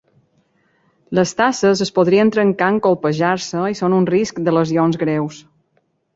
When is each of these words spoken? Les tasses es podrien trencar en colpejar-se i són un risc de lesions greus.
Les 1.17 1.33
tasses 1.41 1.83
es 1.85 1.91
podrien 1.99 2.31
trencar 2.37 2.71
en 2.73 2.81
colpejar-se 2.87 3.63
i 3.75 3.79
són 3.83 3.99
un 4.01 4.09
risc 4.15 4.43
de 4.49 4.57
lesions 4.59 5.01
greus. 5.05 5.41